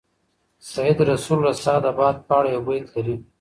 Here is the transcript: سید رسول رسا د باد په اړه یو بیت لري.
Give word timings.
سید 0.71 0.97
رسول 1.11 1.39
رسا 1.47 1.75
د 1.83 1.87
باد 1.97 2.17
په 2.27 2.33
اړه 2.39 2.49
یو 2.55 2.61
بیت 2.67 2.85
لري. 2.95 3.15